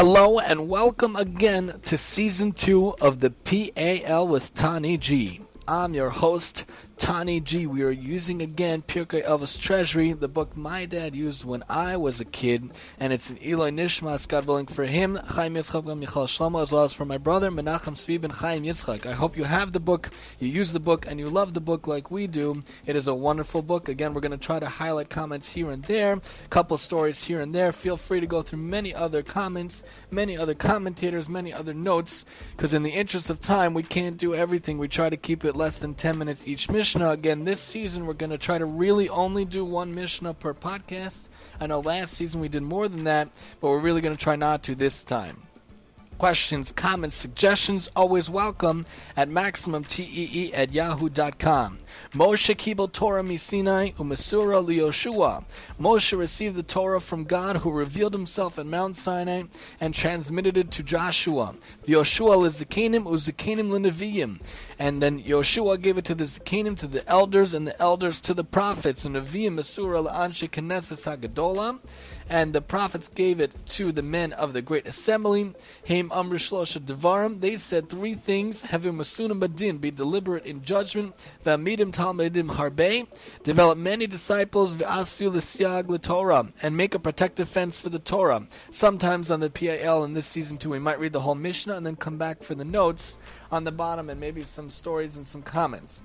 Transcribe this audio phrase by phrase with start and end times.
[0.00, 5.40] Hello and welcome again to season two of the PAL with Tani G.
[5.66, 6.64] I'm your host,
[6.98, 7.66] Tani G.
[7.66, 12.20] We are using again Pirkei Avos Treasury, the book my dad used when I was
[12.20, 16.26] a kid, and it's an Ilui Nishmas, God willing, for him, Chaim Yitzchak ben Michal
[16.26, 19.06] Shlomo, as well as for my brother, Menachem Tzvi ben Chaim Yitzchak.
[19.06, 21.86] I hope you have the book, you use the book, and you love the book
[21.86, 22.62] like we do.
[22.84, 23.88] It is a wonderful book.
[23.88, 27.40] Again, we're going to try to highlight comments here and there, a couple stories here
[27.40, 27.72] and there.
[27.72, 32.24] Feel free to go through many other comments, many other commentators, many other notes,
[32.56, 34.78] because in the interest of time, we can't do everything.
[34.78, 37.10] We try to keep it less than 10 minutes each mission Mishnah.
[37.10, 41.28] Again, this season we're going to try to really only do one Mishnah per podcast.
[41.60, 43.28] I know last season we did more than that,
[43.60, 45.42] but we're really going to try not to this time.
[46.16, 48.86] Questions, comments, suggestions, always welcome
[49.18, 51.78] at MaximumTEE at yahoo.com.
[52.12, 55.44] Moshe Kibel Torah Misinai Umasura Lioshua.
[55.80, 59.44] Moshe received the Torah from God who revealed himself at Mount Sinai
[59.80, 61.54] and transmitted it to Joshua.
[61.86, 64.40] Yoshua Lizakanim Uzakanim Linaviyim.
[64.78, 68.34] And then Yoshua gave it to the Zakanim, to the elders, and the elders to
[68.34, 69.04] the prophets.
[69.04, 71.80] And Naviyim Masura La'anshe Knesset Hagadola
[72.30, 75.54] and the prophets gave it to the men of the great assembly.
[75.86, 77.40] Haim Amrishlosha Devarim.
[77.40, 81.14] They said three things: Havim Masunim Badin, be deliberate in judgment.
[81.44, 83.06] V'amidim Talmidim Harbe,
[83.42, 84.74] develop many disciples.
[84.74, 88.46] V'asu l'siag Torah, and make a protective fence for the Torah.
[88.70, 91.86] Sometimes on the PAL in this season too, we might read the whole Mishnah and
[91.86, 93.18] then come back for the notes
[93.50, 96.00] on the bottom and maybe some stories and some comments.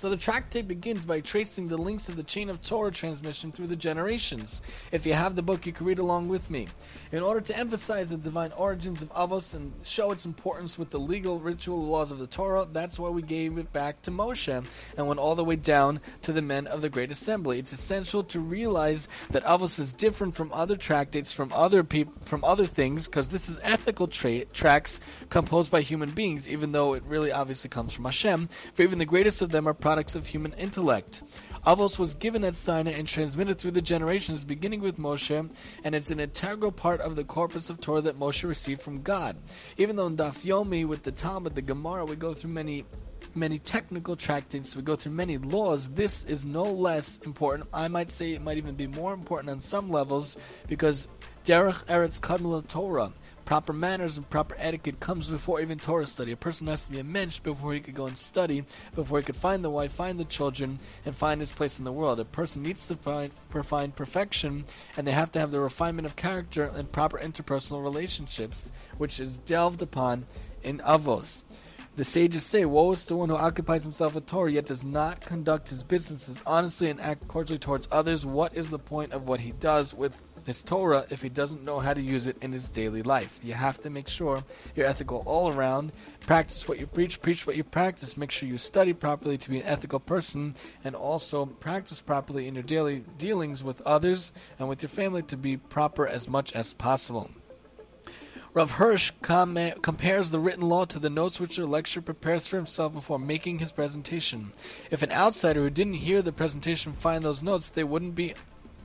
[0.00, 3.66] So the tractate begins by tracing the links of the chain of Torah transmission through
[3.66, 4.62] the generations.
[4.92, 6.68] If you have the book, you can read along with me.
[7.12, 10.98] In order to emphasize the divine origins of Avos and show its importance with the
[10.98, 14.64] legal ritual laws of the Torah, that's why we gave it back to Moshe
[14.96, 17.58] and went all the way down to the men of the Great Assembly.
[17.58, 22.42] It's essential to realize that Avos is different from other tractates, from other people, from
[22.42, 24.46] other things, because this is ethical tra-
[25.28, 28.48] composed by human beings, even though it really obviously comes from Hashem.
[28.72, 31.20] For even the greatest of them are products of human intellect.
[31.66, 35.52] Avos was given at Sinai and transmitted through the generations, beginning with Moshe,
[35.82, 39.36] and it's an integral part of the corpus of Torah that Moshe received from God.
[39.78, 42.84] Even though in Daf Yomi, with the Talmud, the Gemara, we go through many
[43.34, 47.68] many technical tractates, we go through many laws, this is no less important.
[47.74, 50.36] I might say it might even be more important on some levels
[50.68, 51.08] because
[51.42, 53.12] Derech Eretz Kadmul Torah,
[53.50, 56.30] Proper manners and proper etiquette comes before even Torah study.
[56.30, 58.62] A person has to be a mensch before he could go and study,
[58.94, 61.90] before he could find the wife, find the children, and find his place in the
[61.90, 62.20] world.
[62.20, 63.32] A person needs to find,
[63.64, 64.66] find perfection,
[64.96, 69.38] and they have to have the refinement of character and proper interpersonal relationships, which is
[69.38, 70.26] delved upon
[70.62, 71.42] in Avos.
[71.96, 75.22] The sages say, Woe is to one who occupies himself with Torah, yet does not
[75.22, 78.24] conduct his businesses honestly and act cordially towards others.
[78.24, 81.80] What is the point of what he does with his Torah if he doesn't know
[81.80, 83.40] how to use it in his daily life.
[83.42, 85.92] You have to make sure you're ethical all around.
[86.26, 88.16] Practice what you preach, preach what you practice.
[88.16, 92.54] Make sure you study properly to be an ethical person, and also practice properly in
[92.54, 96.74] your daily dealings with others and with your family to be proper as much as
[96.74, 97.30] possible.
[98.52, 102.56] Rav Hirsch com- compares the written law to the notes which the lecturer prepares for
[102.56, 104.50] himself before making his presentation.
[104.90, 108.34] If an outsider who didn't hear the presentation find those notes, they wouldn't be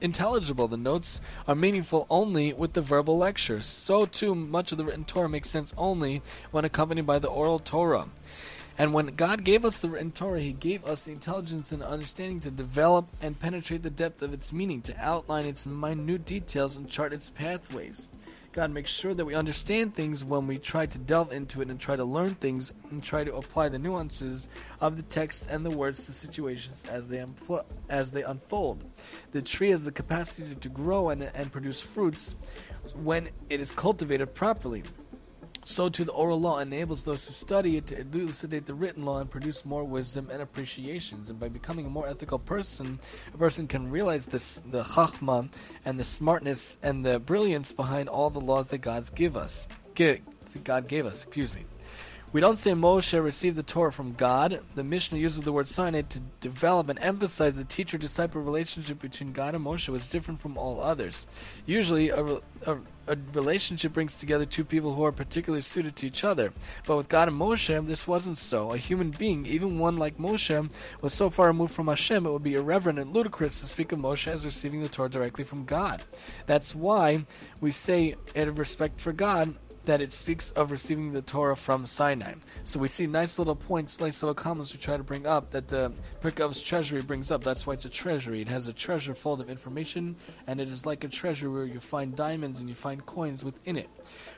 [0.00, 0.68] intelligible.
[0.68, 3.62] The notes are meaningful only with the verbal lecture.
[3.62, 7.58] So too much of the written Torah makes sense only when accompanied by the oral
[7.58, 8.08] Torah.
[8.78, 12.38] And when God gave us the written Torah, He gave us the intelligence and understanding
[12.40, 16.88] to develop and penetrate the depth of its meaning, to outline its minute details and
[16.88, 18.06] chart its pathways.
[18.52, 21.78] God makes sure that we understand things when we try to delve into it and
[21.78, 24.48] try to learn things and try to apply the nuances
[24.80, 27.24] of the text and the words to situations as they,
[27.88, 28.84] as they unfold.
[29.32, 32.36] The tree has the capacity to grow and, and produce fruits
[32.94, 34.84] when it is cultivated properly.
[35.68, 39.20] So too the oral law enables those who study it to elucidate the written law
[39.20, 41.28] and produce more wisdom and appreciations.
[41.28, 42.98] And by becoming a more ethical person,
[43.32, 45.50] a person can realize this, the chachma
[45.84, 49.68] and the smartness and the brilliance behind all the laws that God's give us.
[50.64, 51.64] God gave us, excuse me.
[52.30, 54.60] We don't say Moshe received the Torah from God.
[54.74, 59.32] The Mishnah uses the word Sinai to develop and emphasize the teacher disciple relationship between
[59.32, 61.24] God and Moshe was different from all others.
[61.64, 62.22] Usually, a,
[62.66, 66.52] a, a, relationship brings together two people who are particularly suited to each other.
[66.86, 68.72] But with God and Moshe, this wasn't so.
[68.72, 70.70] A human being, even one like Moshe,
[71.00, 74.00] was so far removed from Hashem it would be irreverent and ludicrous to speak of
[74.00, 76.02] Moshe as receiving the Torah directly from God.
[76.44, 77.24] That's why
[77.62, 79.56] we say, out of respect for God,
[79.88, 82.34] that it speaks of receiving the Torah from Sinai.
[82.64, 85.68] So we see nice little points, nice little comments we try to bring up that
[85.68, 87.42] the Pirkei treasury brings up.
[87.42, 88.42] That's why it's a treasury.
[88.42, 91.80] It has a treasure full of information, and it is like a treasure where you
[91.80, 93.88] find diamonds and you find coins within it.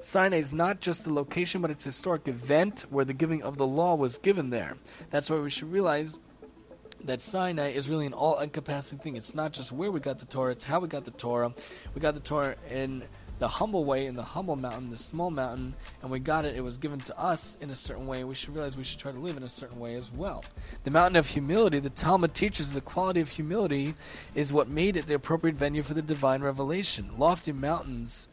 [0.00, 3.56] Sinai is not just a location, but it's a historic event where the giving of
[3.56, 4.76] the law was given there.
[5.10, 6.18] That's why we should realize
[7.04, 9.14] that Sinai is really an all encompassing thing.
[9.14, 11.54] It's not just where we got the Torah, it's how we got the Torah.
[11.94, 13.04] We got the Torah in
[13.38, 16.56] the humble way, in the humble mountain, the small mountain, and we got it.
[16.56, 18.24] It was given to us in a certain way.
[18.24, 20.44] We should realize we should try to live in a certain way as well.
[20.84, 23.94] The mountain of humility, the Talmud teaches the quality of humility
[24.34, 27.10] is what made it the appropriate venue for the divine revelation.
[27.18, 28.28] Lofty mountains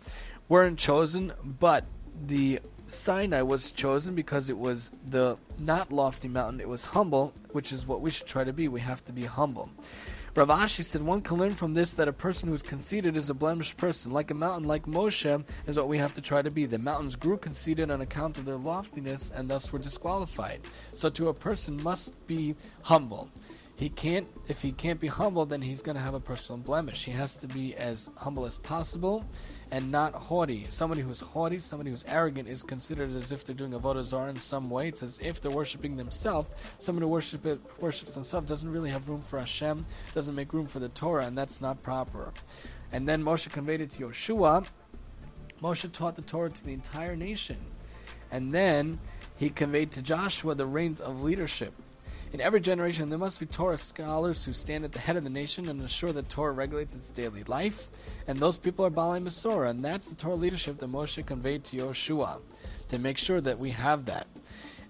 [0.47, 1.85] weren't chosen, but
[2.25, 7.71] the Sinai was chosen because it was the not lofty mountain, it was humble, which
[7.71, 8.67] is what we should try to be.
[8.67, 9.69] We have to be humble.
[10.35, 13.29] Rav Ashi said one can learn from this that a person who is conceited is
[13.29, 14.11] a blemished person.
[14.11, 16.65] Like a mountain, like Moshe, is what we have to try to be.
[16.65, 20.61] The mountains grew conceited on account of their loftiness and thus were disqualified.
[20.91, 23.29] So to a person must be humble.
[23.75, 27.05] He can't if he can't be humble, then he's going to have a personal blemish.
[27.05, 29.25] He has to be as humble as possible
[29.71, 30.65] and not haughty.
[30.69, 34.39] Somebody who's haughty, somebody who's arrogant, is considered as if they're doing a zarah in
[34.39, 34.89] some way.
[34.89, 36.49] It's as if they're worshiping themselves.
[36.77, 40.67] Somebody who worship it, worships themselves doesn't really have room for Hashem, doesn't make room
[40.67, 42.33] for the Torah, and that's not proper.
[42.91, 44.67] And then Moshe conveyed it to Yoshua.
[45.61, 47.57] Moshe taught the Torah to the entire nation.
[48.29, 48.99] And then
[49.37, 51.73] he conveyed to Joshua the reins of leadership.
[52.33, 55.29] In every generation, there must be Torah scholars who stand at the head of the
[55.29, 57.89] nation and ensure that Torah regulates its daily life.
[58.25, 61.77] And those people are Baalei Masorah, and that's the Torah leadership that Moshe conveyed to
[61.77, 62.41] Yoshua
[62.87, 64.25] to make sure that we have that.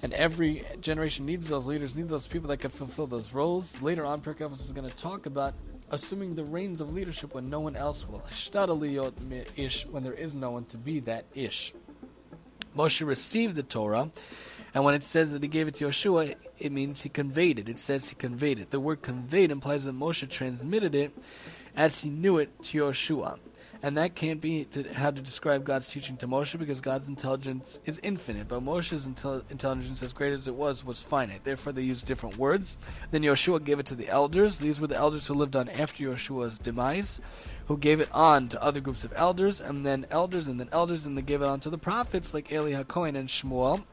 [0.02, 3.82] And every generation needs those leaders, needs those people that can fulfill those roles.
[3.82, 5.54] Later on, Pirkei is going to talk about
[5.92, 8.24] assuming the reins of leadership when no one else will.
[9.58, 11.74] ish when there is no one to be that ish.
[12.76, 14.12] Moshe received the Torah
[14.74, 17.70] and when it says that he gave it to Yeshua, it means he conveyed it.
[17.70, 18.72] It says he conveyed it.
[18.72, 21.12] The word conveyed implies that Moshe transmitted it
[21.76, 23.38] as he knew it to Yeshua.
[23.84, 27.80] And that can't be to, how to describe God's teaching to Moshe because God's intelligence
[27.84, 31.44] is infinite, but Moshe's intel- intelligence, as great as it was, was finite.
[31.44, 32.78] Therefore, they used different words.
[33.12, 34.60] Then Yeshua gave it to the elders.
[34.60, 37.20] These were the elders who lived on after Yeshua's demise
[37.68, 41.06] who gave it on to other groups of elders, and then elders, and then elders,
[41.06, 43.84] and they gave it on to the prophets like Eli and Shmuel.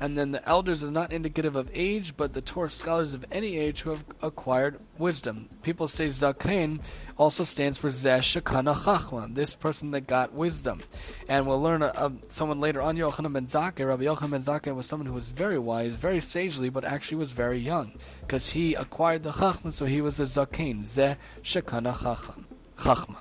[0.00, 3.58] And then the elders is not indicative of age, but the Torah scholars of any
[3.58, 5.48] age who have acquired wisdom.
[5.62, 6.80] People say Zaken
[7.16, 10.82] also stands for Zeh Shekana Chachma, this person that got wisdom.
[11.28, 13.88] And we'll learn of someone later on, Yochanan ben Zakkai.
[13.88, 17.32] Rabbi Yochanan ben Zakkai was someone who was very wise, very sagely, but actually was
[17.32, 17.92] very young.
[18.20, 22.47] Because he acquired the Chachma, so he was a Zaken, Zeh Shekana Chachma.
[22.78, 23.16] Chachma.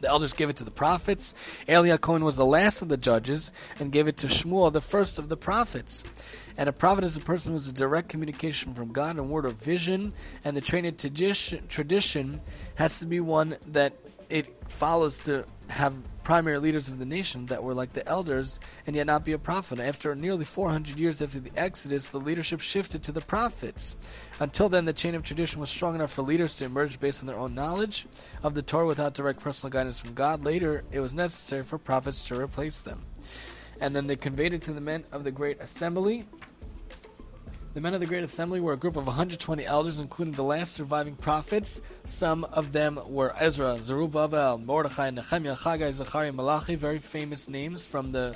[0.00, 1.34] The elders gave it to the prophets.
[1.68, 5.18] Eli Cohen was the last of the judges and gave it to Shmuel, the first
[5.18, 6.04] of the prophets.
[6.56, 9.44] And a prophet is a person who has a direct communication from God and word
[9.44, 10.14] of vision.
[10.42, 12.40] And the trained tradition
[12.76, 13.92] has to be one that
[14.30, 15.94] it follows to have
[16.30, 19.38] primary leaders of the nation that were like the elders and yet not be a
[19.38, 19.80] prophet.
[19.80, 23.96] After nearly 400 years after the Exodus, the leadership shifted to the prophets.
[24.38, 27.26] Until then, the chain of tradition was strong enough for leaders to emerge based on
[27.26, 28.06] their own knowledge
[28.44, 30.44] of the Torah without direct personal guidance from God.
[30.44, 33.06] Later, it was necessary for prophets to replace them.
[33.80, 36.26] And then they conveyed it to the men of the great assembly,
[37.72, 40.72] the men of the Great Assembly were a group of 120 elders, including the last
[40.72, 41.80] surviving prophets.
[42.02, 48.10] Some of them were Ezra, Zerubbabel, Mordechai, Nehemiah, Haggai, Zechariah, Malachi, very famous names from
[48.10, 48.34] the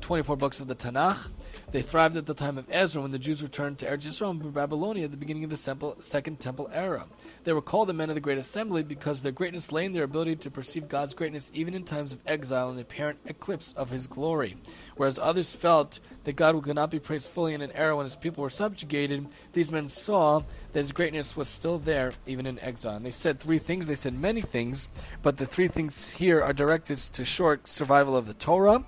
[0.00, 1.30] 24 books of the Tanakh.
[1.70, 4.50] They thrived at the time of Ezra when the Jews returned to Eretz Yisrael from
[4.50, 7.06] Babylonia at the beginning of the Second Temple era.
[7.44, 10.04] They were called the men of the Great Assembly because their greatness lay in their
[10.04, 13.90] ability to perceive God's greatness even in times of exile and the apparent eclipse of
[13.90, 14.56] His glory.
[14.96, 18.16] Whereas others felt that God could not be praised fully in an era when His
[18.16, 22.96] people were subjugated, these men saw that His greatness was still there even in exile.
[22.96, 23.86] And they said three things.
[23.86, 24.88] They said many things,
[25.22, 28.84] but the three things here are directed to short survival of the Torah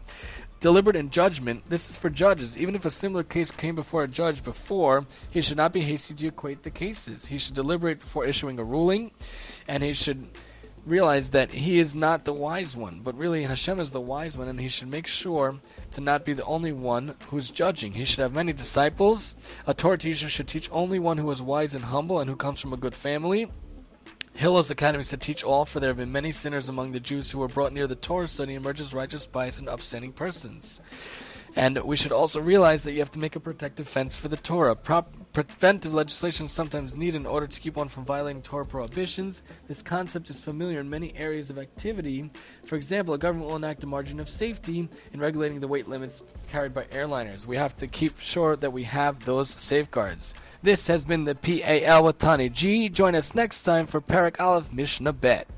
[0.65, 1.63] deliberate in judgment.
[1.67, 2.57] This is for judges.
[2.57, 6.15] Even if a similar case came before a judge before, he should not be hasty
[6.15, 7.27] to equate the cases.
[7.27, 9.11] He should deliberate before issuing a ruling,
[9.69, 10.27] and he should
[10.87, 14.49] realize that he is not the wise one, but really Hashem is the wise one,
[14.49, 17.93] and he should make sure to not be the only one who's judging.
[17.93, 19.35] He should have many disciples.
[19.67, 22.63] A Torah teacher should teach only one who is wise and humble and who comes
[22.63, 23.51] from a good family.
[24.35, 27.39] Hillel's Academy said, Teach all, for there have been many sinners among the Jews who
[27.39, 30.81] were brought near the Torah study as righteous, pious, and upstanding persons.
[31.55, 34.37] And we should also realize that you have to make a protective fence for the
[34.37, 34.75] Torah.
[34.75, 39.43] Prop- preventive legislation is sometimes needed in order to keep one from violating Torah prohibitions.
[39.67, 42.31] This concept is familiar in many areas of activity.
[42.67, 46.23] For example, a government will enact a margin of safety in regulating the weight limits
[46.49, 47.47] carried by airliners.
[47.47, 50.33] We have to keep sure that we have those safeguards.
[50.63, 52.89] This has been the PAL with Tani G.
[52.89, 55.49] Join us next time for Perek Aleph Mishnah Bet.